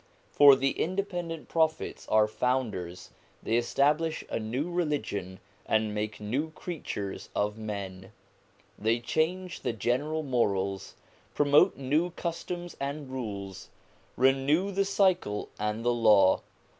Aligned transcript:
For 0.31 0.55
the 0.55 0.71
independent 0.79 1.47
Prophets 1.47 2.07
are 2.09 2.25
founders; 2.27 3.11
they 3.43 3.55
establish 3.55 4.23
a 4.31 4.39
new 4.39 4.71
religion 4.71 5.39
and 5.67 5.93
make 5.93 6.19
new 6.19 6.49
creatures 6.53 7.29
of 7.35 7.55
men; 7.55 8.11
they 8.79 8.99
change 8.99 9.59
the 9.59 9.73
general 9.73 10.23
morals, 10.23 10.95
promote 11.35 11.77
new 11.77 12.09
customs 12.09 12.75
and 12.79 13.11
rules, 13.11 13.69
renew 14.17 14.71
the 14.71 14.85
cycle 14.85 15.49
and 15.59 15.85
the 15.85 15.93
Law. 15.93 16.41